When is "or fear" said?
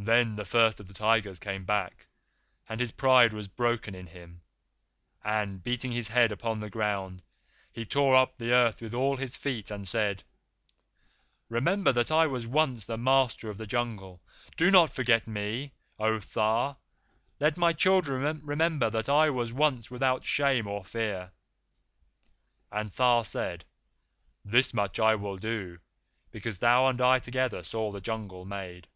20.68-21.32